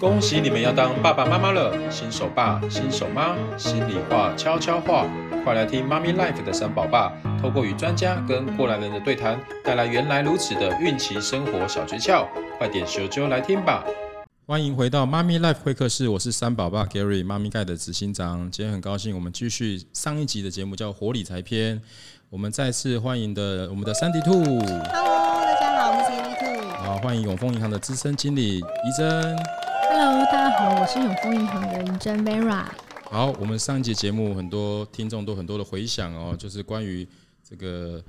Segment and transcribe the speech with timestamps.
[0.00, 5.06] 恭喜你们要当爸爸妈妈了，新手爸、新手妈，心里话、悄悄话，
[5.44, 12.26] 快来听妈咪 life 的三宝爸，透过与专家跟过来人的对谈，带来原来如此的孕期生活小诀窍，
[12.58, 13.84] 快点咻啾来听吧！
[14.46, 18.50] 欢迎回到妈咪 life 会客室，我是三宝爸 Gary，妈咪盖的执行长。
[18.50, 21.80] 今天很高兴，我们继续上一集的节目，叫活理财篇。
[22.28, 24.42] 我们再次欢迎的我们的 Sandy 兔。
[24.42, 26.84] Hello，大家好，我是 Sandy 兔。
[26.84, 28.62] 好，欢迎永丰银行的资深经理怡
[28.98, 29.63] 珍。
[29.96, 32.66] Hello，大家好，我是永丰银行的银珍 Vera。
[33.04, 37.06] 好，我们上一节节目很多听众都很多的回响哦，就是关于
[37.48, 38.02] 这个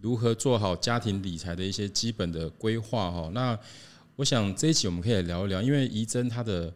[0.00, 3.30] 如何做好家庭理财的一些基本的规划哈。
[3.32, 3.56] 那
[4.16, 6.74] 我想这一集我们可以聊一聊，因为怡珍她的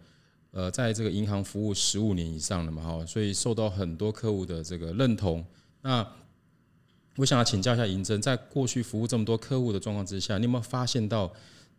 [0.53, 5.45] 呃在这个银行服务十五年以上了嘛哈，所以受到很多客户的这个认同。
[5.81, 6.07] 那
[7.17, 11.33] 我想要请教一下银珍，在过去服务这么多客户的状况之下，你有没有发现到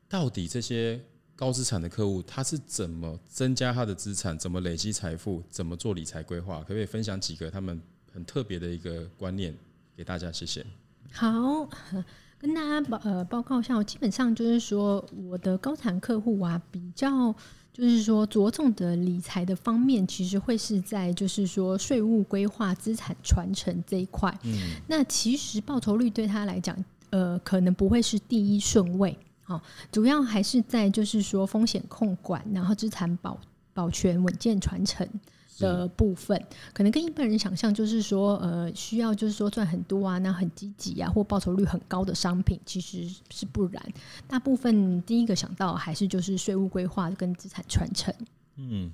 [0.10, 1.00] 到底这些？
[1.36, 4.38] 高资产的客户，他是怎么增加他的资产？
[4.38, 5.44] 怎么累积财富？
[5.50, 6.60] 怎么做理财规划？
[6.60, 7.82] 可不可以分享几个他们
[8.14, 9.56] 很特别的一个观念
[9.98, 10.32] 给大家？
[10.32, 10.66] 谢谢。
[11.12, 11.68] 好，
[12.38, 17.34] 跟大家报呃报告一下，我基本上就是说，我的高产客户啊，比较
[17.72, 24.32] 就是说着重的理财的方面，其实会是在就是说税务规划、资产传承这一块。
[24.44, 26.78] 嗯，那其实报酬率对他来讲，
[27.10, 29.18] 呃，可能不会是第一顺位。
[29.44, 33.38] 好，主要还是在就是说风险控管，然后资产保
[33.74, 35.08] 保全、稳健传承
[35.60, 36.42] 的部分，
[36.74, 43.84] 可能跟一般人想象就是说，呃，需要就是说赚很多啊，那很积极啊，或报酬率很高的商品，其实是不然。
[44.28, 48.14] 大部分第一个想到还是就是税务规划跟资产传承。
[48.56, 48.92] 嗯，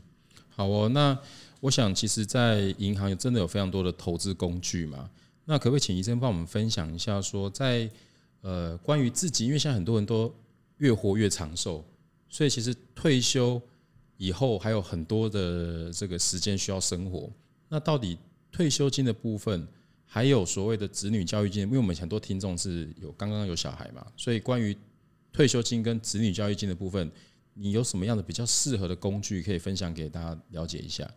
[0.49, 0.89] 好哦。
[0.89, 1.17] 那
[1.59, 5.09] 我想，其实，在银行真的有非常多的投资工具嘛。
[5.45, 7.89] 那可不可以请医生帮我们分享一下，说在
[8.41, 10.33] 呃，关于自己，因为现在很多人都
[10.77, 11.83] 越活越长寿，
[12.29, 13.61] 所以其实退休
[14.17, 17.29] 以后还有很多的这个时间需要生活。
[17.67, 18.17] 那到底
[18.51, 19.67] 退休金的部分，
[20.05, 24.75] 还有所谓的子女教育金，因为我们很多听众是有刚刚有小孩嘛，所以关于
[25.31, 27.11] 退休金跟子女教育金的部分，
[27.53, 31.09] 你有什么样的比较适合的工具可以分享给大家了解一下？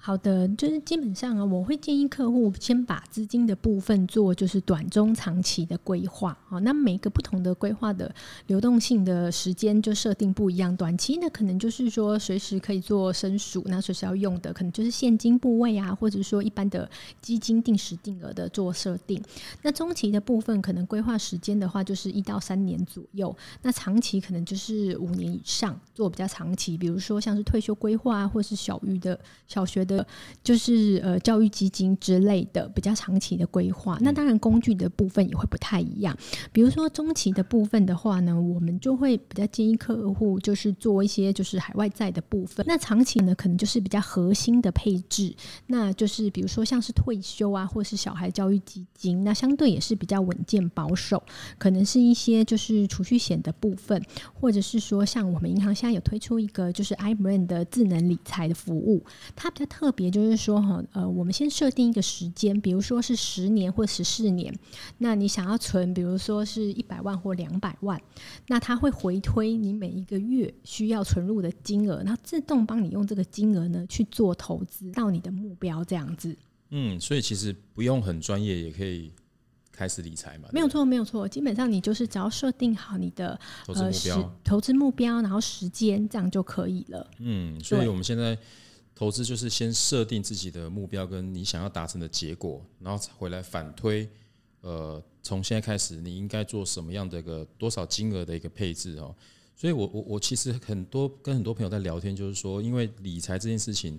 [0.00, 6.38] 好的，就是基本上啊，我会建议客户先把资金的部分做就是短中长期的规划。
[6.48, 8.10] 好，那每个不同的规划的
[8.46, 10.74] 流动性的时间就设定不一样。
[10.74, 16.88] 短期呢，可能就是说随时可以做申赎，那随时要用的可能就是现金部位啊，或者说一般的
[17.20, 19.22] 基金定时定额的做设定。
[19.62, 23.36] 那中期的部分可能规划时间的话，就是一到三年左右。
[23.60, 29.97] 那长期可能就是五年以上做比较长期，比如说像是退休规划啊，或是小育的小学的。
[30.42, 36.16] 就是呃教育基金之类的比较长期的规划，那当然工具的部分也会不太一样。
[36.52, 42.64] 比如说中期的部分的话呢，我们就会比较建议客户就是做一些就是海外债的部分。
[42.68, 45.34] 那长期呢，可能就是比较核心的配置，
[45.66, 51.22] 那就是比如说像是退休啊，或是小孩教育基金，那相对也是比较稳健保守。
[51.58, 59.02] 可能是一些就是储蓄险的部分，或者是说像我们银行现在有推出一个就是 iBrain 的智能理财的服务，
[59.34, 59.77] 它比较特。
[59.78, 64.52] 特别就是说哈，呃，我们先设定一个时间，比如说是十年或十四年，
[64.98, 67.96] 那你想要存，比如说是一百万或两百万，
[68.48, 76.36] 那它会回推你每一个月需要存入的金额，然后自动帮你用这个金额呢去做投资到你的目标这样子。
[76.70, 79.12] 嗯，所以其实不用很专业也可以
[79.70, 80.48] 开始理财嘛。
[80.52, 87.08] 没有错，没有错，基本上你就是只要设定好你的投资目标，呃、投资目标，然后时间这样就可以了。
[87.20, 88.36] 嗯，所以我们现在。
[88.98, 94.10] 投资就是先设定自己的目标跟你想要达成的结果，然后回来反推，
[94.60, 99.14] 呃，从现在开始你应该做什么样的一个多少金额的一个配置哦。
[99.54, 103.96] 所以我我我其实很多跟很多朋友在聊天，就是说，因为理财这件事情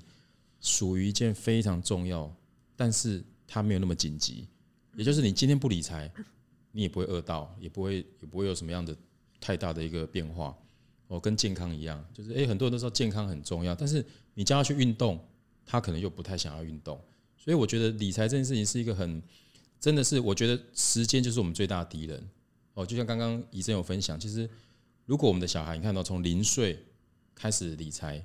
[0.60, 2.30] 属于一件非常重要，
[2.76, 4.50] 但是它没有那么紧急。
[4.98, 6.12] 也就是你今天不理财，
[6.74, 8.94] 你也不会饿到，也不会也不会有什么样的
[9.40, 10.54] 太大的一个变化。
[11.10, 14.06] 哦，跟健康一样，就是诶，很多人都说健康很重要，但是
[14.36, 15.20] 你叫他去运动，
[15.66, 17.02] 他可能又不太想要运动。
[17.36, 19.20] 所以我觉得理财这件事情是一个很，
[19.80, 22.30] 真的是我觉得时间就是我们最大的敌人。
[22.76, 24.48] 哦，就像刚刚怡珍有分享，其实
[25.08, 26.78] 如果我们的小孩，你看到从零岁
[27.34, 28.24] 开始理财，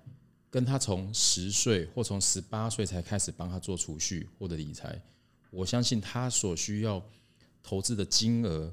[0.51, 5.03] 跟他从十岁或从十八岁才开始帮他做储蓄或者理财，
[5.51, 7.03] 我相信他所需要
[7.63, 8.71] 投资的金额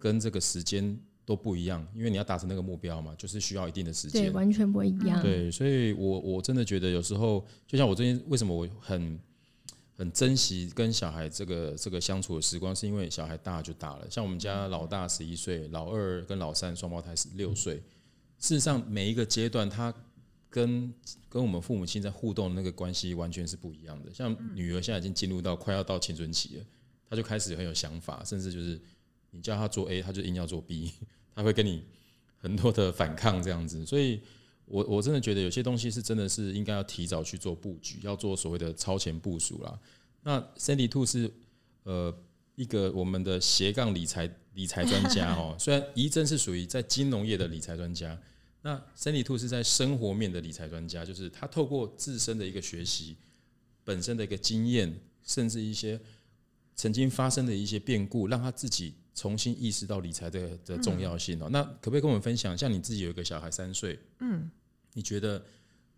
[0.00, 0.98] 跟这个时间。
[1.24, 5.22] 都不一样，因为你要达成那个目标嘛，就是需要一定的时间，对，完全不一样。
[5.22, 9.18] 对，所以我我真的觉得有时候，就像我最近为什么我很
[9.96, 14.06] 很珍惜跟小孩这个这个相处的时光，是因为小孩大就大了。
[14.10, 17.76] 像我们家老大十一岁，老二跟老三双胞胎是六岁。
[18.38, 19.94] 事实上，每一个阶段他
[20.50, 20.92] 跟
[21.28, 24.12] 跟我们父母亲在互动的那个关系完全是不一样的。
[24.12, 26.64] 像女儿现在已经进入到快要到青春期了，
[27.08, 28.80] 她就开始很有想法，甚至就是
[29.32, 30.92] 你叫他做 A，他就硬要做 B，
[31.34, 31.82] 他会跟你
[32.38, 33.84] 很多的反抗这样子。
[33.84, 34.20] 所以
[34.66, 39.78] 我我真的觉得有些东西是真的是应该要提早去做布局，要做所谓的超前部署啦。
[40.22, 41.28] 那 Sandy Two 是
[41.82, 42.14] 呃
[42.54, 48.16] 一个我们的斜杠理财理财专家哦， 虽然怡臻是属于在金融业的理财专家。
[48.64, 53.16] 那 Sandy Two 是在生活面的理财专家，就是他透过自身的一个学习，
[53.82, 56.00] 本身的一个经验，甚至一些
[56.76, 61.48] 曾经发生的一些变故，让他自己重新意识到理财的的重要性哦。
[61.50, 64.50] 那可不可以跟我们分享，像你自己有一个小孩三岁，嗯，
[64.94, 65.42] 你觉得？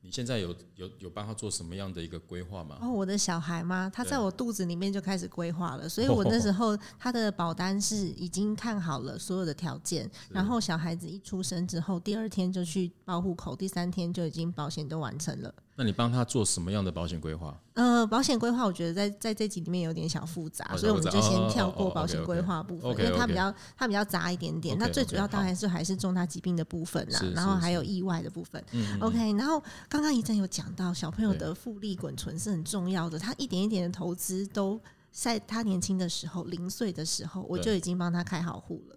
[0.06, 2.76] 你现在有有有帮他做什么样的一个规划吗？
[2.82, 3.90] 哦，我的小孩吗？
[3.90, 15.55] 他在我肚子里面就开始规划了，所以我那时候他的保单是已经看好了所有的条件，然后小孩子一出生之后，第二天就去报户口，第三天就已经保险都完成了。
[15.76, 17.59] 那你帮他做什么样的保险规划？
[17.73, 24.79] 呃，保险规划我觉得在在这集里面有点小复杂，哦、所以我们就先跳过保险规划部分，因为它比较它比较杂一点点。
[24.79, 28.65] 那最主要当然是还是重大疾病的部分啦，然后还有意外的部分。
[29.00, 34.81] OK，然后刚刚怡臻有讲到小朋友的复利滚存是很重要的，他一点一点的投资都
[35.11, 38.97] 在他年轻的时候，零岁的时候我就已经帮他开好户了。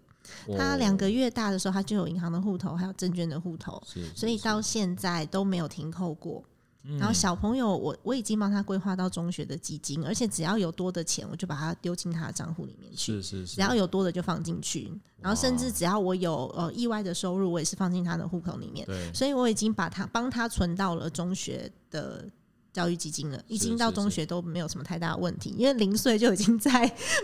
[0.56, 3.82] 他两个月大的时候，他就有银行的户头，还有证券的户头，
[4.14, 6.44] 所以到现在都没有停扣过。
[6.96, 13.20] 然后小朋友，我我已经帮他规划到中学的基金，而且只要有多的钱，我就把它丢进他的账户里面去。
[13.20, 14.90] 是是是，只要有多的就放进去，
[15.20, 18.86] 然后甚至只要我有呃意外的收入，我也是放进他的户口里面。
[18.86, 22.24] 对，所以我已经把他帮他存到了中学的。
[22.72, 26.70] 教育基金了，已经到中学都没有什么太大的问题，因为零岁就已经在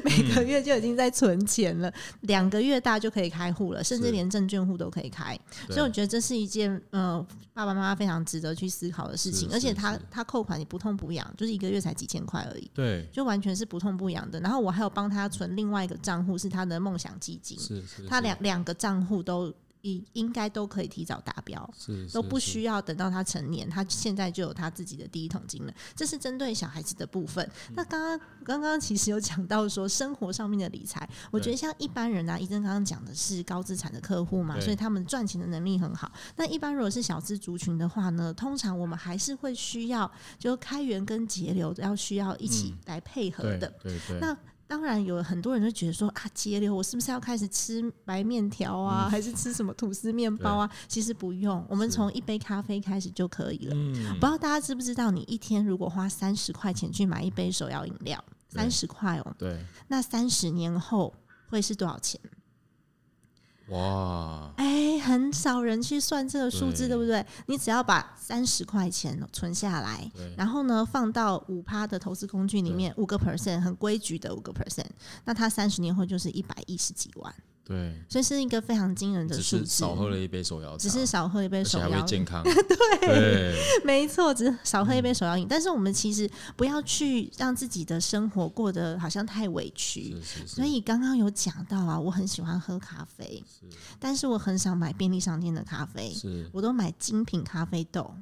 [0.03, 1.93] 每个月就已经在存钱了，
[2.23, 5.39] 两、嗯、个月大就可以开户了，甚至连证券户都可以开，
[5.69, 14.41] 所以我觉得这是一件呃爸爸妈妈非常值得去思考的事情，而且他他扣款也不痛不痒，就是一个月才几千块而已，对，就完全是不痛不痒的。
[14.41, 19.53] 然后我还有帮他存另外一个账户，是他的梦想基金，是是是，他两两个账户都。
[19.85, 25.73] 应应该都可以提早达标，是都不需要等到他成年，他现在就有他自己的第一桶金了。
[25.95, 27.49] 这是针对小孩子的部分。
[27.75, 36.11] 那刚刚刚刚其实有讲到说生活上面的理财，我觉得像一般人啊，医生刚刚讲的是高资产的客户嘛，所以他们赚钱的能力很好。
[36.37, 43.71] 那一般如果是小资族群的话呢，通常我们还是会需要就开源跟节流要需要一起来配合的。
[43.83, 44.19] 对对。
[44.19, 44.35] 那
[44.75, 50.69] 当然有很多人就觉得说啊，节流，我是不是要开始吃白面条啊，还是吃什么吐司面包啊？
[50.89, 53.77] 其实不用，我们从一杯咖啡开始就可以了。
[54.15, 61.15] 不知道大家知不知道，你一天如果花三十块钱去买一杯手摇饮料，三十块哦，对，那三十年后
[61.49, 62.21] 会是多少钱？
[63.69, 67.25] 哇，哎，很少人去算这个数字，对不对？
[67.47, 74.87] 你只要把三十块钱存下来，然后呢，放到五趴的投资工具里面，五个 percent 很规矩的五个 percent，
[75.25, 77.35] 那它三十年后就是一百一十几万。
[77.65, 79.65] 对，所以是一个非常惊人的数字。
[79.67, 82.43] 少喝了一杯手摇，只是少喝一杯手摇，还会健康。
[82.45, 82.55] 对，
[83.01, 85.47] 对 没错，只是少喝一杯手摇饮。
[85.47, 90.11] 嗯、但是我们其实不要去让自己的生活过得好像太委屈。
[90.11, 93.67] 是是是，所以刚刚有讲到啊，我很喜欢喝咖啡，是
[93.99, 98.15] 但是我很少买便利商店的咖啡，是我都买精品咖啡豆。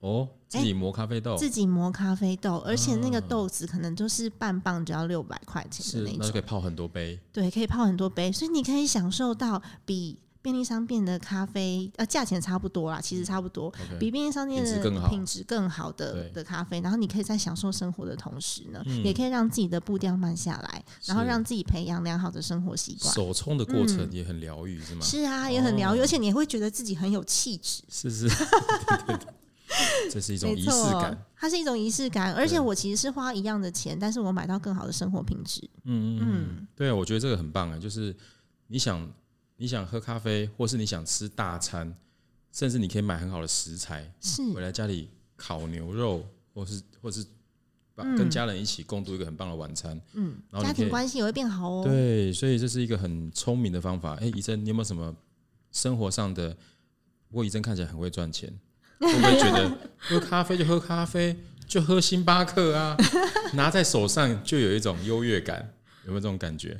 [0.00, 7.20] 哦，自己磨咖啡豆，自己磨咖啡豆，而且那个豆子可能就是半磅就要六百块钱的那种，那就可以泡很多杯。
[7.32, 23.12] 对，可以泡很多杯，所以你可以享受到比便利商店的咖啡呃价钱差不多啦，其实差不多，比便利商店的品质更好的的咖啡，然后你可以在享受生活的同时呢，嗯、也可以让自己的步调慢下来，然后让自己培养良好的生活习惯。
[23.12, 25.02] 手冲的过程也很疗愈，是吗？
[25.02, 27.82] 是啊，也很疗愈，而且你会觉得自己很有气质。
[27.90, 28.26] 是是。
[28.26, 28.36] 对
[29.06, 29.26] 对对
[30.10, 35.60] 这是一种仪式感，它是一种仪式感，而且我其实是花一样的钱，但是我买到更好的生活品质。
[35.84, 37.78] 嗯嗯嗯，对啊，我觉得这个很棒啊！
[37.78, 38.14] 就是
[38.66, 39.08] 你想
[39.56, 41.94] 你想喝咖啡，或是你想吃大餐，
[42.52, 47.24] 甚至你可以买很好的食材，是回来家里烤牛肉，或是或是
[47.94, 50.00] 把跟家人一起共度一个很棒的晚餐。
[50.14, 51.84] 嗯，然后家庭关系也会变好哦。
[51.84, 54.14] 对，所以这是一个很聪明的方法。
[54.16, 55.14] 哎，怡臻，你有没有什么
[55.70, 56.56] 生活上的？
[57.28, 58.52] 不过怡臻看起来很会赚钱。
[59.00, 62.96] 会不会觉得 喝咖啡就喝咖啡，就喝星巴克啊？
[63.54, 65.72] 拿在手上就有一种优越感，
[66.04, 66.78] 有没有这种感觉？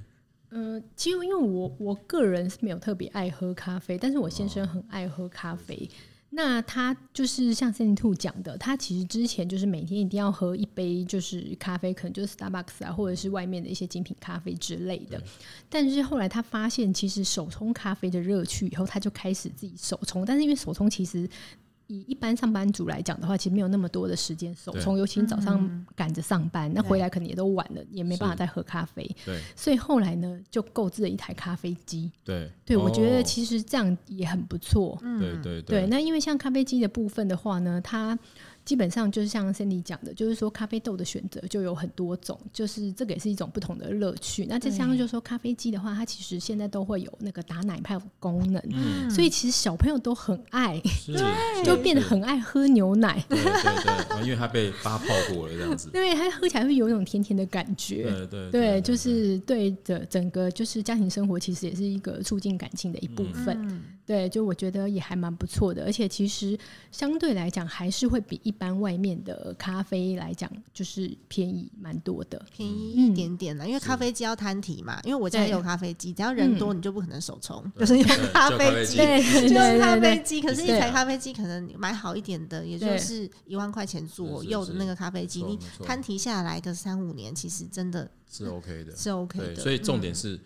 [0.50, 5.76] 呃，其实因为我我个人是没有特别爱喝咖啡，但是我先生很爱喝咖啡。
[5.76, 5.94] 哦
[6.32, 15.20] 那他就是像 Sandy Two 讲的，他其实之前就是每天一定要喝一杯就是咖啡，可能就是 Starbucks 啊，或者是外面的一些精品咖啡之类的。
[15.68, 20.24] 但是后来他发现，其实手冲咖啡的乐趣以后，他就开始自己手冲。
[20.24, 21.28] 但是因为手冲其实
[21.90, 29.04] 以一般上班族来讲的话，其实没有那么多的时间手冲，尤其你早上赶着上班，那回来可能也都晚了，也没办法再喝咖啡。
[29.24, 32.10] 对，所以后来呢，就购置了一台咖啡机。
[32.24, 34.96] 对，对我觉得其实这样也很不错。
[35.02, 35.86] 嗯，对对对。
[35.88, 38.16] 那因为像咖啡机的部分的话呢，它。
[38.64, 44.46] 基本上就是像 Cindy 讲的，就是说咖啡豆的选择就有很多种，就是这个也是一种不同的乐趣。
[44.48, 50.80] 那再加上就是说咖啡机的话，它其实现在都会有那个打奶泡的功能，嗯，所以其实小朋友都很爱，
[51.64, 53.24] 就变得很爱喝牛奶。
[53.28, 53.52] 对对
[54.08, 58.04] 对，因为它被发泡过了这样子， 对，它喝起来会有一种甜甜的感觉。
[58.04, 63.56] 对对对，就是对的整个就是家庭生活，其实也是一个促进感情的一部分。
[63.68, 66.58] 嗯对，就我觉得也还蛮不错的，而且其实
[66.90, 73.66] 相对来讲还是会比一般外面的咖啡来讲，就是便宜蛮多的，便宜一点点啦。
[73.66, 80.40] 因为咖啡机要摊提嘛，因为我家也有咖啡机，只要人多你就不可能手冲，就是用咖啡机，就是咖啡机。
[80.40, 89.56] 可是，一台咖啡机可能买好一点的，也就是一万块钱左右的那个咖啡机，你摊提下来个三五年，其实真的是 OK 的，是 OK 的。
[89.56, 90.40] 所以重点是，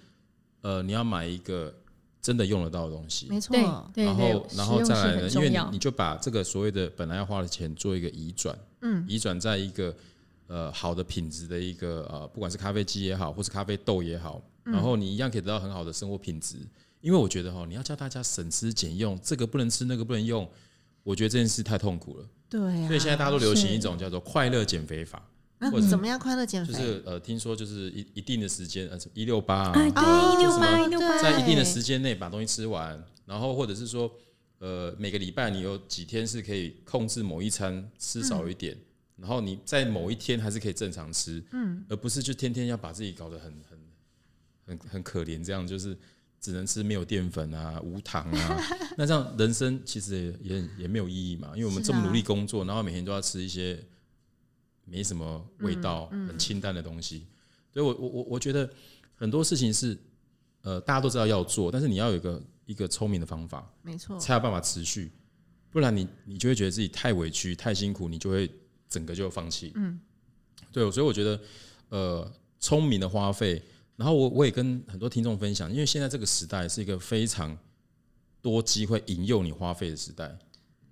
[0.62, 1.74] 呃，你要买一个。
[2.24, 3.54] 真的用得到的东西，没错。
[3.94, 5.28] 然后，然后再来呢？
[5.28, 9.94] 因为你你就把这个所谓的本来要花的钱做一个移转，嗯，移转在一个
[10.46, 16.56] 呃好的品质的一个呃，不管是咖啡机也好，或是咖啡豆也好，然后你一样可以得到很好的生活品质。
[17.02, 20.48] 因为我觉得哈，你要教大家省吃俭用，这个不能吃，那个不能用，
[21.02, 22.24] 我觉得这件事太痛苦了。
[22.48, 25.22] 对，所以现在大家都流行一种叫做快乐减肥法。
[25.60, 26.72] 或者怎么样快乐减肥？
[26.72, 34.12] 就是呃，听说就是一一定的时间，呃，一六八啊，一六八一六八，在一定的时间内把东西吃完，然后或者是说，
[34.58, 38.76] 呃，每个礼拜你有几天是可以控制某一餐吃少一点，
[39.16, 43.78] 然后你在某一天还是可以正常吃，嗯，而不是就天天要把自己搞得很很
[44.66, 45.96] 很很可怜，这样就是
[46.40, 48.60] 只能吃没有淀粉啊、 无糖啊，
[48.98, 53.82] 那这样人生其实也也也没有意义嘛，因为我们这么努力工作，然后每天都要吃一些。
[54.84, 57.26] 没什么味道，很清淡的东西，
[57.72, 58.68] 所以我我我我觉得
[59.14, 59.96] 很多事情是，
[60.62, 65.10] 呃，大家都知道要做，但是你要有一个一个聪明的方法，没错，才有办法持续，
[65.70, 68.50] 不然你你就会觉得自己太委屈、太辛苦，你就会
[68.88, 69.72] 整个就放弃。
[69.74, 69.98] 嗯，
[70.70, 71.40] 对，所以我觉得，
[71.88, 73.62] 呃，聪明的花费，
[73.96, 77.56] 然后我我也跟很多听众分享，因为现在这个时代是一个非常
[78.42, 80.38] 多机会引诱你花费的时代。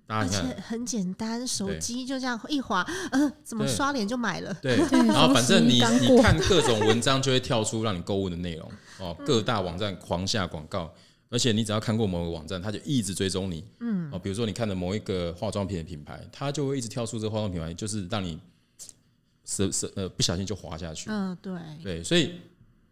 [0.07, 4.53] 而且很简单，手机就这样一滑，呃，怎么刷脸就买了？
[4.61, 8.69] 对， 然后反正你你看各种文章就会跳出让你购物的内容
[8.99, 10.93] 哦，各大网站狂下广告，
[11.29, 18.39] 而且你只要看过某个网站，它就一直追踪你，嗯，哦，比如说你看的某一个化妆品的品牌，它就会一直跳出这个化妆品牌，就是让你
[19.45, 22.33] 是是呃不小心就滑下去，嗯，对对，所以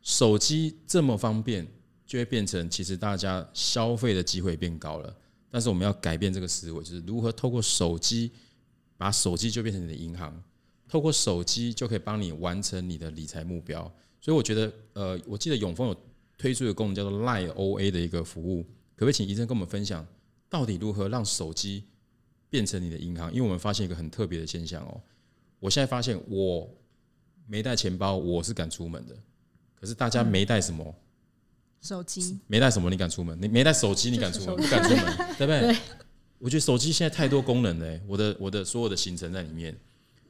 [0.01, 1.67] 手机这么方便，
[2.07, 5.13] 就会变成其实大家消费的机会变高了。
[5.51, 8.31] 但是我们要改变这个思维，就是如何透过手机，
[8.97, 10.41] 把手机就变成你的银行，
[10.87, 13.83] 透过手机就可以帮你完成你的理财目标。
[14.21, 15.95] 所以我觉得，呃，我记得永丰有
[16.37, 18.63] 推出一个功能叫做 Line OA 的一个服务，
[18.95, 20.07] 可不可以请医生跟我们分享，
[20.49, 21.83] 到底如何让手机
[22.49, 23.29] 变成你的银行？
[23.31, 25.01] 因为我们发现一个很特别的现象哦，
[25.59, 26.69] 我现在发现我
[27.47, 29.17] 没带钱包，我是敢出门的，
[29.75, 30.95] 可是大家没带什么？
[31.81, 33.35] 手机没带什么，你敢出门？
[33.41, 34.55] 你没带手机，你敢出门？
[34.55, 35.75] 不敢出门， 对不对？
[36.37, 37.99] 我觉得手机现在太多功能了。
[38.07, 39.75] 我的我的所有的行程在里面，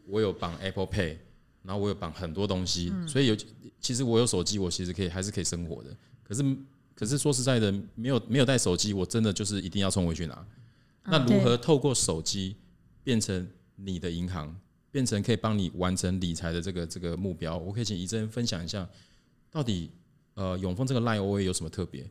[0.08, 1.18] 我有绑 Apple Pay，
[1.64, 3.36] 然后我有绑很多东西，嗯、所以有
[3.82, 5.90] 其实我有手机，我其实可以还是可以生活的。
[6.24, 6.44] 可是
[6.96, 10.48] 可是说实在的，没有没有带手机，我真的就是一定要冲回去拿。
[11.04, 12.56] 那如何透过手机
[13.04, 14.56] 变成你的银行，
[14.90, 17.58] 变成可以帮你完成理财的这个这个目标？
[17.58, 18.88] 我可以请怡珍分享一下，
[19.52, 19.92] 到底。
[20.42, 22.04] 呃，永丰这个 Line OA 有什么特别？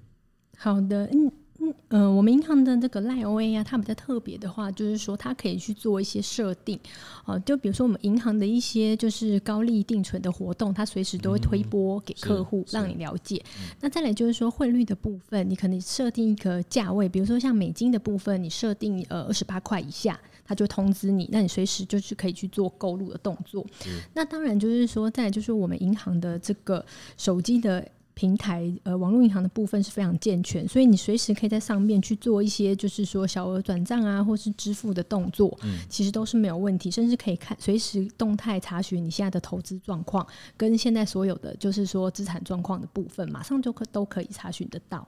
[0.57, 6.79] 好的，嗯嗯呃，我们银行的这个 Line OA 啊，它比较特别的话，就是说它可以去做一些设定，
[7.25, 13.43] 哦、呃，就比如说我们银行的一些就是高利定存的活动，它随时都会推播给客户，让你了解。
[13.81, 23.67] 那再来就是说汇率的部分，你可能设定一个价位，比如说像美金的部分，你设定呃二十八块以下，它就通知你，那你随时就是可以去做购入的动作。
[24.15, 26.85] 那当然就是说，在就是我们银行的这个
[27.17, 27.87] 手机的。
[28.15, 40.27] 平台呃，网络银行的部分是非常健全，所以你随时可以在上面去做一些，就是说小额转账啊，或是支付的动作，嗯，其实都是没有问题，甚至可以看随时动态查询你现在的投资状况，
[40.57, 45.07] 跟现在所有的就是说资产状况的部分，马上就可都可以查询得到。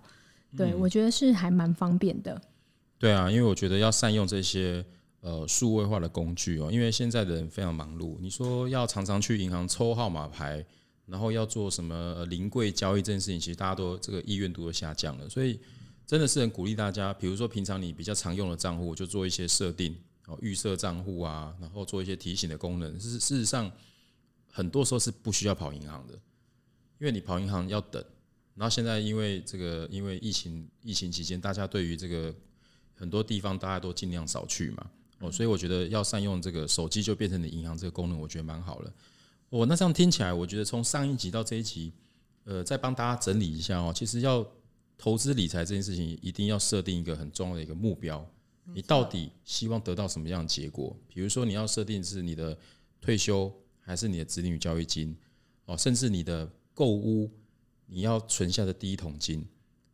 [0.57, 2.41] 对、嗯、我觉得是还蛮方便的。
[2.99, 4.83] 对啊，因为我觉得要善用这些
[5.21, 10.65] 呃数位化的工具哦，因为现在的人非常忙碌，你说要常常去银行抽号码牌。
[11.07, 15.29] 然后要做什么临柜交易这件事情，其实大家都这个意愿度都下降了。
[15.29, 15.59] 所以
[16.07, 22.99] 真的是很鼓励大家，比如说平常你比较常用的账户，就做一些设定哦，预设账户啊，然后做一些提醒的功能。
[22.99, 23.71] 事事实上，
[24.51, 26.15] 很多时候是不需要跑银行的，
[26.99, 28.03] 因为你跑银行要等。
[28.55, 32.35] 然后现在因为这个，因为疫情疫情期间，大家对于这个
[32.95, 34.91] 很多地方大家都尽量少去嘛，
[35.21, 38.93] 哦，所以我觉得要善用这个手机就变成你银行这个功能，我觉得蛮好了。
[39.53, 41.93] 我那这样听起来，我觉得从上一集到这一集，
[42.45, 43.93] 呃，再帮大家整理一下哦。
[43.95, 44.47] 其实要
[44.97, 48.27] 投资理财这件事情，一定要设定一个很重要的一个目标。
[48.73, 50.97] 你到底希望得到什么样的结果？
[51.07, 52.57] 比如说，你要设定是你的
[52.99, 55.15] 退休，还是你的子女教育金，
[55.67, 57.31] 哦，甚至你的购屋。
[57.85, 59.45] 你要存下的第一桶金，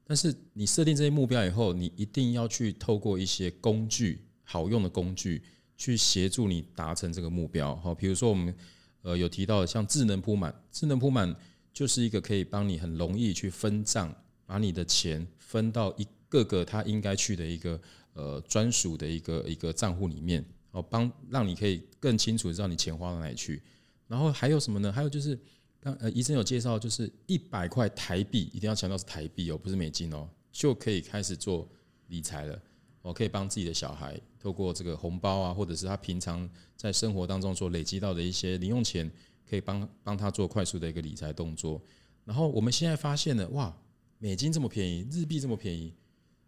[0.05, 5.43] 但是你设定这些目标以后，你一定要去透过一些工具，好用的工具，
[5.77, 7.75] 去协助你达成这个目标。
[7.75, 8.55] 好，比如说我们
[9.03, 11.35] 呃有提到，像智能铺满，智能铺满
[11.73, 14.15] 就是一个可以帮你很容易去分账，
[14.47, 17.81] 把你的钱分到一个个它应该去的一个
[18.13, 23.63] 呃专属的一个一个账户里面，哦，帮让你可以更清楚知道你钱花到哪里去。
[24.07, 24.93] 然后还有什么呢？
[24.93, 25.39] 还有就是。
[25.81, 31.71] 刚呃，医生有介绍，就是一百块台币，一定要强调是台币哦，不是美金哦，就可以开始做
[32.09, 32.61] 理财了。
[33.01, 39.11] 我可以帮自己的小孩透过这个红包啊，或者是他平常在生活当中所累积到的一些零用钱，
[39.49, 41.81] 可以帮帮他做快速的一个理财动作。
[42.25, 43.75] 然后我们现在发现了，哇，
[44.19, 45.93] 美金这么便宜，日币这么便宜，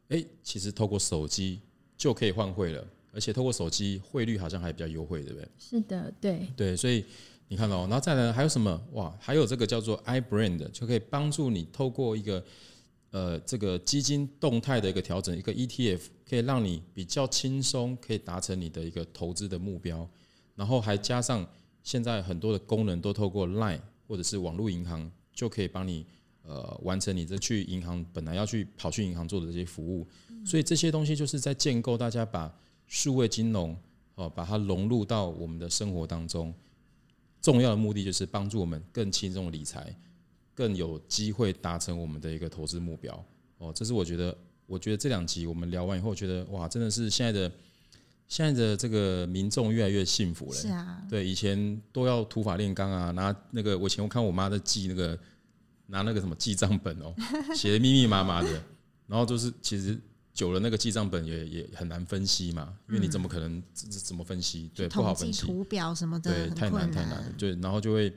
[0.08, 1.60] 诶，其实透过手机
[1.96, 5.48] 就可以换汇了，而且透过手机汇率好像还比较优惠，对不对？
[5.58, 7.04] 是的，对对，所以。
[7.52, 8.80] 你看哦，然后再来还有什么？
[8.92, 12.40] 哇，还有这个叫做 iBrand，就可以帮助你透过一个
[13.10, 20.08] 呃这个基金动态的一个调整，一个 ETF，可以让你比较轻松，可以达成你的一个投资的目标。
[20.54, 21.44] 然后还加上
[21.82, 26.06] 现在很多的功能都透过 Line 或者是网络银行，就可以帮你
[26.44, 30.06] 呃完成你这去银行本来要去跑去银行做的这些服务。
[30.44, 32.54] 所以这些东西就是在建构大家把
[32.86, 33.76] 数位金融
[34.14, 36.54] 哦把它融入到我们的生活当中。
[37.42, 39.92] 重要的目的就是帮助我们更轻松理财，
[40.54, 43.24] 更有机会达成我们的一个投资目标。
[43.58, 44.36] 哦，这是我觉得，
[44.70, 47.52] 我觉得这两集我们聊完以后，觉得哇，真的是现在的
[48.28, 50.52] 现在的这个民众越来越幸福了。
[50.52, 55.18] 是啊，对，以前都要土法炼钢啊，拿那个我以前我看我妈在记那个
[55.86, 57.12] 拿那个什么记账本哦，
[57.54, 58.62] 写的密密麻麻的，
[59.06, 59.98] 然后就是其实。
[60.32, 64.70] 久了，那个记账本也也很难分析嘛，因为你怎么可能怎怎么分析？
[64.74, 65.44] 对，不好分析。
[65.44, 67.34] 图表什么的，对，太难太难。
[67.36, 68.10] 对，然后就会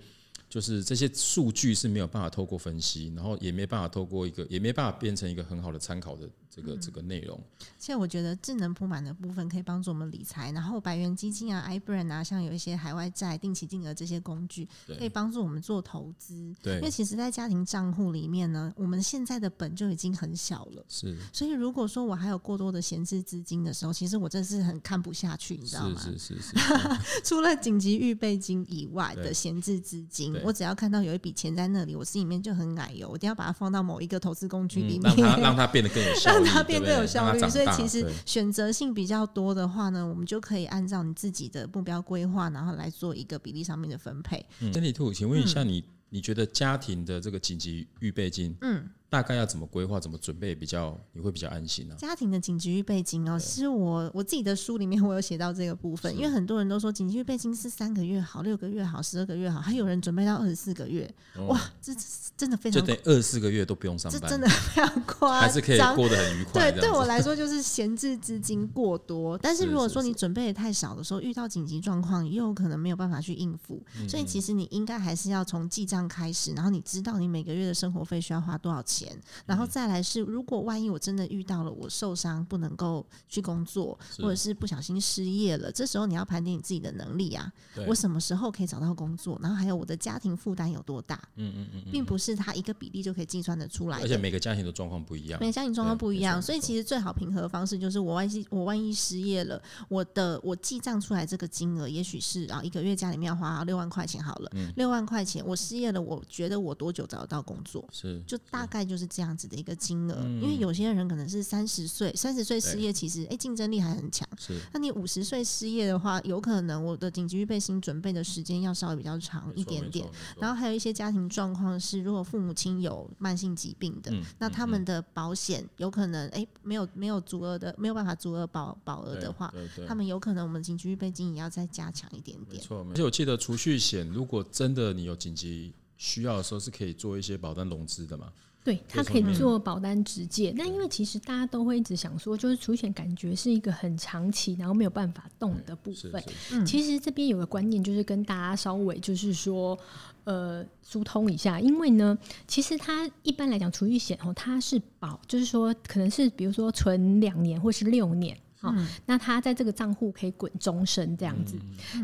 [0.53, 6.29] 就是这些数据是没有办法透过分析，然后也没办法透过一个，也没办法变成一个很好的参考的。
[6.55, 7.41] 这个这个内容，
[7.79, 16.53] 其实我觉得智能铺满的部分可以帮助我们理财，然后百元基金啊、iBrand 啊，像有一些海外债、定期定额这些工具，可以帮助我们做投资。
[16.61, 20.85] 对，因为其实，在家庭账户里面呢，我们现在的本就已经很小了。
[20.87, 25.99] 是，所以如果说我还有过多的闲置资金的时候，其实我真是很看不下去，你知道吗？
[25.99, 26.55] 是是是是。
[27.25, 36.31] 除了紧急预备金以外的闲置资金，我只要看到有一笔钱在那里，我心里面就很奶油，我一定要把它放到某一个投资工具里面，嗯、让它让它变得更有效。
[36.31, 44.45] 让它变更有效率，所以其实选择性比较多的话呢，我们就可以按照你自己的目标规划，然后来做一个比例上面的分配。
[44.71, 48.87] 珍妮兔，请问一下你，你你觉得家庭的这个紧急预备金，嗯？
[49.13, 52.01] 大概要怎么规划、怎么准备比较你会比较安心呢、啊？
[52.01, 61.93] 家庭的紧急预备金哦，其实我我自己的书里面我有写到这个部分，因为很多人都说紧急预备金是三个月好、六个月好、十二个月好，还有人准备到二十四个月，哦、哇，这
[62.35, 66.71] 真的非常就等二十四个月都不用上班，这真的非常夸张，还是可以过得很愉快。
[66.71, 79.02] 对，对我来说就是闲置资金过多， 但是如果说你准备的太少的时候，遇到紧急状况又有可能没有办法去应付，所以其实你应该还是要从记账开始，然后你知道你每个月的生活费需要花多少钱，
[79.45, 79.83] 然后再。
[79.83, 87.51] 来是，如果万一我真的遇到了我受伤不能够去工作，或者是不小心失业了，这时候你要盘点你自己的能力啊。
[87.85, 89.37] 我什么时候可以找到工作？
[89.41, 91.21] 然后还有我的家庭负担有多大？
[91.35, 93.99] 嗯嗯嗯，并不是他一个比例就可以计算得出来。
[93.99, 107.83] 而且每个家庭的状况不一样，每个家庭状况不一样，所以其实最好平和的方式就是我万一我万一失业了，我的我记账出来这个金额，也许是啊一个月家里面要花六万块钱好了，六万块钱我失业了，我觉得我多久找得到工作？
[107.91, 109.73] 是就大概就是这样子的一个。
[109.83, 114.25] 金额，因为有些人可能是三十岁，三十岁失业，其实哎，竞争力还很强。
[114.39, 120.09] 是，那你五十岁失业的话，有可能我的紧急预备金准备的时间要稍微比较长一点点。
[120.39, 129.53] 然后还有一些家庭状况是，如果父母亲有慢性疾病的，那他们的保险有可能哎，没有没有足额的，没有办法足额保保额的话，
[129.85, 132.55] 他们有可能我们紧急预备金也要再加强一点点。
[132.55, 138.31] 没错，而且我记得储蓄险，如果真的你有紧急需要的时候，是可以做一些保单融资的嘛。
[138.63, 140.53] 对，它可以做保单直借。
[140.55, 146.23] 那因为其实大家都会一直想说，就是储蓄险感觉是一个很长期，然后没有办法动的部分。
[146.65, 149.77] 其实这边有个观念，就是跟大家稍微就是说，
[150.23, 151.59] 呃，疏通一下。
[151.59, 158.37] 因为呢，其实它一般来讲储蓄险哦，它是保，就是说可能是比如说存两年或是六年。
[158.55, 158.73] 好，
[159.05, 161.57] 那他在这个账户可以滚终身这样子。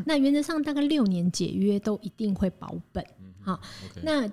[0.05, 3.01] 那原则上大概六年解约都一定会保本。
[3.39, 3.57] 好，
[4.03, 4.29] 那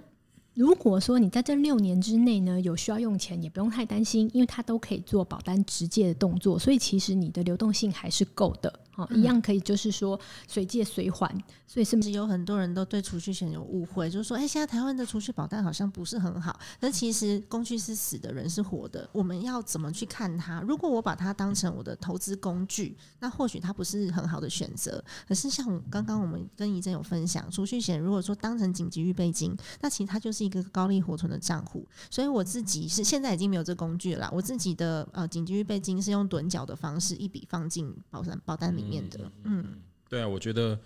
[0.57, 8.81] 如果说你在这六年之内呢，有需要用钱，也不用太担心，因为它都可以做保单直接的动作，所以其实你的流动性还是够的。
[8.97, 11.31] 哦，一样可以，就是说随借随还，
[11.67, 16.59] 所以是不是有很多人都对储蓄险有误会，就是说，哎，现在台湾的储蓄保单好像不是很好。
[16.81, 20.61] 但其实工具是死的，人是活的，我们要怎么去看它？
[20.63, 25.03] 如果我把它当成我的投资工具，那或许它不是很好的选择。
[25.29, 31.87] 可是像刚刚我们跟怡珍有分享，储蓄险如果说当成紧急预备金，那其实它就是一个高利活存的账户。
[32.11, 39.03] 所以我自己是现在已经没有这工具了啦，我自己的呃紧急预备金是用趸缴的方式一笔放进保单保单里面。
[39.03, 40.79] 面的，嗯，对啊，我觉得，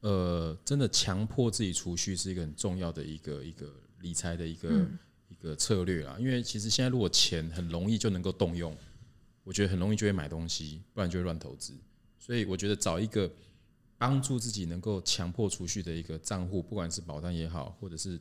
[0.00, 6.16] 呃，真的强迫自己储蓄是一个很重要的一个一个理财的一个、嗯、一个策略啊。
[6.18, 8.76] 因为其实现在如果钱很容易就能够动用，
[9.42, 11.74] 我觉得很容易就会买东西，不然就会乱投资。
[12.18, 13.30] 所以我觉得找一个
[13.98, 18.18] 帮助自己能够强迫储蓄的一个账户，不管是保单也好，或者是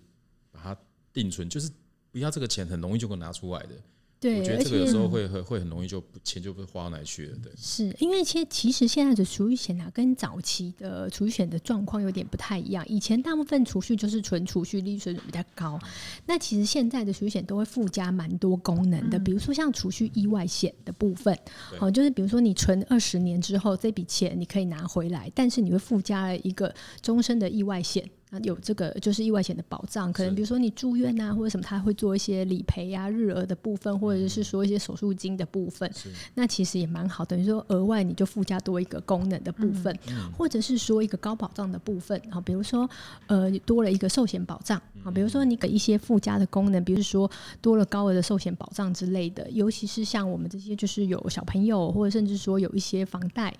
[0.51, 0.77] 把它
[1.11, 1.71] 定存，就是
[2.11, 3.75] 不要这个钱很容易就给我拿出来的。
[4.23, 7.37] 对，我觉得这个有时候会会会很容易就钱就不花到哪去了。
[7.43, 12.87] 对，是因为其实其实现在的储蓄险啊，跟早期的储蓄险的状况有点不太一样。
[12.87, 15.77] 以前大部分储蓄就是纯储蓄，利率水准比较高。
[16.25, 21.37] 那其实现在的储蓄险都会附加蛮多功能的，比如说像储蓄意外险的部分，
[21.77, 28.09] 好，就是比如说你存二十年之后，这笔钱你可以拿回来，但是你会附加了一个终身的意外险。
[28.39, 35.91] 有这个就是意外险的保障，可能比如说你住院啊，或者什么，他会做一些理赔呀、啊、日额的部分，或者是说一些手术金的部分。
[36.33, 42.19] 那其实也蛮好，等于说额外你就附加多一个功能的部分，嗯、或者是说一个高保障的部分。
[42.29, 42.89] 好，比如说
[43.27, 47.29] 呃多了一个寿险保障啊，比如说你给一些附加的功能，比如说
[47.61, 49.49] 多了高额的寿险保障之类的。
[49.51, 53.53] 尤其是像我们这些就是有小朋友，或者甚至说有一些房贷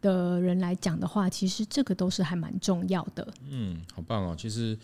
[0.00, 3.26] 的人来讲的话，其实这个都是还蛮重要的。
[3.50, 4.36] 嗯，好棒哦！
[4.36, 4.76] 其实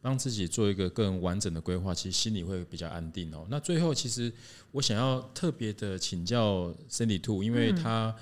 [0.00, 3.46] 帮自己做一个更完整的规划，其实心里会比较安定哦。
[3.48, 4.32] 那最后，其实
[4.72, 8.14] 我想要特别的请教 Cindy Two，因为他、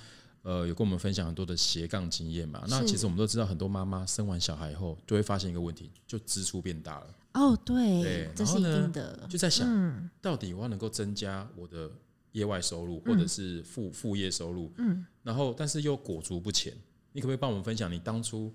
[0.42, 2.64] 嗯、呃有跟我们分享很多的斜杠经验嘛。
[2.68, 7.06] 那其实我们都知道，很多妈妈生完小孩以后，就会发现一个问题，就支出变大了。
[7.34, 9.26] 哦，对，对，这是一定的。
[9.30, 11.90] 就在想，嗯、到底我要能够增加我的
[12.32, 16.72] 业外收入，或者是副副业收入，嗯，然后但是又裹足不前，
[17.12, 18.52] 你可不可以帮我们分享你当初？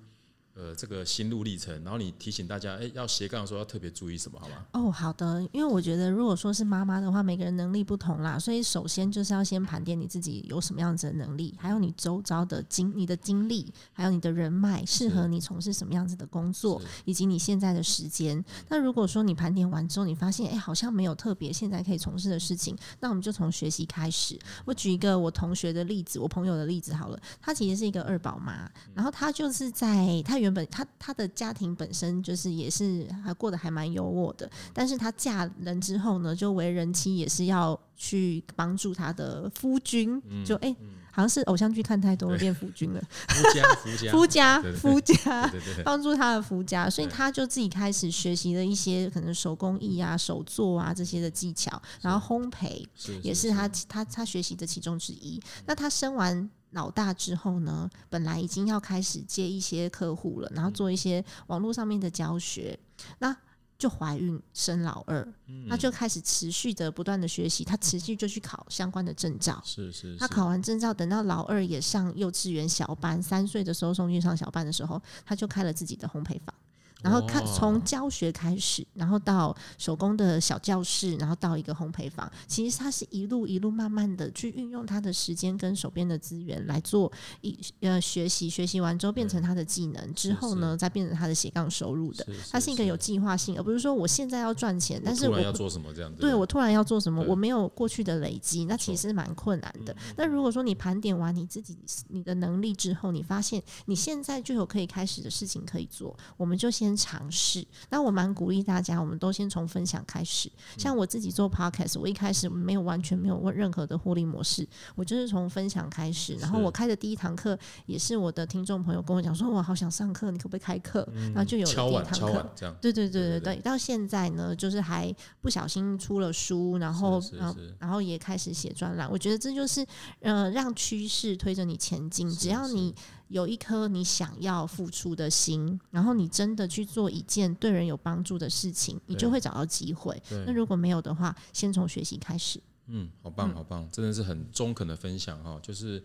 [0.55, 4.65] 呃，这个心路历程，然后你提醒大家，哎，要斜杠的时候要特别注意什么，好吗？
[4.73, 18.45] 哦，好的，因为我觉得如果说是妈妈的话，每个人能力不同啦，所以首先就是要先盘点你自己有什么样子的能力，还有你周遭的经、你的经历，还有你的人脉，适合你从事什么样子的工作，以及你现在的时间。
[18.69, 24.37] 那如果说你盘点完之后，你发现哎，好像没有特别现在可以从事的事情，那我们就从学习开始。
[24.65, 30.42] 我举一个我同学的例子，我朋友的例子好了，他其实是一个二宝妈，然后他就是在他。
[30.43, 40.77] 原本她她的家庭本身就是也是还过得还蛮优渥的，但是她嫁人之后呢，就为人妻也是要去帮助她的夫君，就哎、欸，
[41.11, 52.85] 好像是偶像剧看太多了，变夫君了， 夫家夫家夫家夫家帮助他的夫家，所以他就自己开始学习了一些可能手工艺啊、手作啊这些的技巧，然后烘焙
[53.21, 55.41] 也是她她她学习的其中之一。
[55.65, 56.49] 那他生完。
[56.73, 62.77] 老大之后呢，本来已经要开始接一些客户了，然后做一些网络上面的教学，
[63.19, 63.35] 那
[63.77, 65.27] 就怀孕生老二，
[65.67, 76.55] 那就开始持续的不断的学习，他持续就去考相关的证照，是是，他考完证照，等到老二也上幼稚园小班，三岁的时候送去上小班的时候，他就开了自己的烘焙坊。
[77.03, 82.31] 然后看从教学开始，然后到手工的小教室，然后到一个烘焙坊。
[82.47, 87.11] 其实他是一路一路慢慢的去运用他的时间跟手边的资源来做
[87.41, 92.25] 一呃学习，学习完之后变成他的技能之后呢，再变成他的斜杠收入的。
[92.49, 96.21] 它是一个有计划性，而不是说我现在要赚钱，但是我要做什么这样子。
[96.21, 99.93] 对，我突然要做什么，我没有过去的累积，那其实蛮困难的。
[100.15, 106.92] 那如果说你盘点完你自己你的能力之后，你发现你现在就有可以开始的事情可以做，我们就先。
[106.93, 107.65] 先尝试。
[107.89, 110.51] 那我蛮鼓励大家，我们都先从分享开始。
[110.77, 116.35] 像我自己做 podcast，我一开始没有完全没有问任何的获利模式，我就是从分享开始。
[116.35, 121.07] 然后我开的第一堂课也是我的听众朋友跟我讲说，我好想上课，你可不可以开课？
[121.33, 122.51] 然后就有一堂课。
[122.55, 122.75] 这样。
[122.81, 123.55] 对对对对对。
[123.57, 129.09] 到现在呢，就是还不小心出了书，然后然后然后也开始写专栏。
[129.09, 129.85] 我觉得这就是
[130.19, 132.29] 呃，让趋势推着你前进。
[132.29, 132.93] 只要你
[133.29, 140.21] 有一颗你想要付出的心，然后你真的去做一件对人有帮助的事情，你就会找到机会。
[140.45, 142.61] 那如果没有的话，先从学习开始。
[142.87, 145.59] 嗯，好棒，好棒，真的是很中肯的分享哈。
[145.61, 145.95] 就是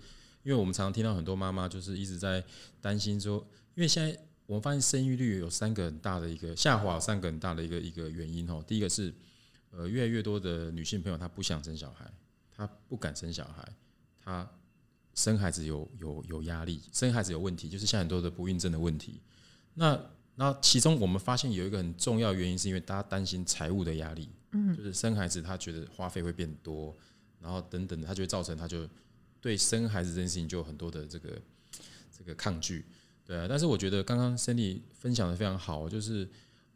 [0.42, 2.44] 因为我们常常听到很多妈妈就是一直在
[2.80, 3.38] 担心说，
[3.74, 8.62] 因为现在我们发现生育率有三个很大的一个下滑，三个很大的一个一个原因哈。
[8.66, 9.14] 第一个是
[9.70, 12.10] 呃，越来越多的女性朋友她不想生小孩，
[12.56, 13.68] 她不敢生小孩，
[14.24, 14.48] 她。
[15.14, 19.20] 生孩子有有有压力，生孩子有问题，就是像很多的不孕症的问题。
[19.74, 20.00] 那
[20.40, 26.96] 那其中我们发现有一个很重要的原因，是因为大家担心财务的压力，嗯，就是生孩子他觉得花费会变多，
[27.40, 28.88] 然后等等，他就会造成他就
[29.40, 31.42] 对生孩子这件事情就有很多的这个
[32.16, 32.86] 这个抗拒，
[33.24, 33.46] 对啊。
[33.48, 36.28] 但是我觉得刚刚 Cindy 分享的非常好，就是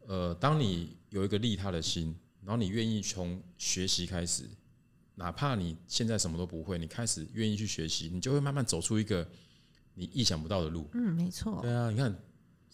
[0.07, 4.43] 呃，当你有一个利他的心，然后你愿意从学习开始。
[5.15, 9.25] 哪怕你现在什么都不会，你开始愿意去学习，你就会慢慢走出一个
[9.93, 10.89] 你意想不到的路。
[10.93, 11.61] 嗯，没错。
[11.61, 12.13] 对啊，你看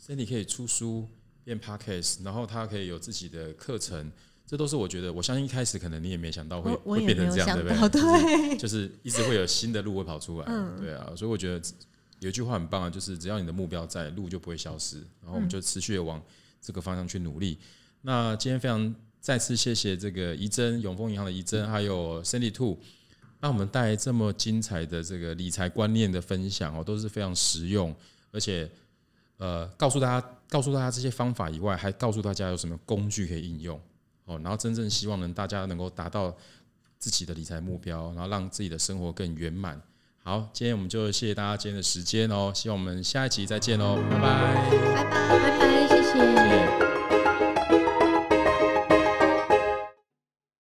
[0.02, 1.08] ，Sandy 可以出书
[1.44, 4.12] 变 Podcast，然后他可以有自己的课程，
[4.46, 8.02] 这都是我觉得，我相信一开始可能你也没想到会会变成这样，对不对？
[8.02, 10.46] 对，就是一直会有新的路会跑出来。
[10.48, 11.62] 嗯，对啊，所以我觉得
[12.20, 14.98] 有一句话很棒啊，就是只要你的目标在，路就不会消失。
[15.22, 16.22] 然后我们就持续的往
[16.62, 17.58] 这个方向去努力。
[18.02, 18.96] 那今天非常。
[19.22, 22.80] 再次谢谢这个怡珍永丰银行的怡珍，还有 Sandy Two，
[23.42, 27.94] 让我们带来这么精彩的这个理财观念的分享哦，都是非常实用，
[28.32, 28.72] 而且
[29.40, 33.80] 呃，告诉大家，告诉大家这些方法以外，还告诉大家有什么工具可以应用
[34.26, 36.36] 哦，然后真正希望能大家能够达到
[36.98, 39.82] 自己的理财目标，然后让自己的生活更圆满。
[40.22, 46.89] 好，今天我们就谢谢大家今天的时间哦，希望我们下一集再见哦，拜拜，拜拜，拜拜，谢谢。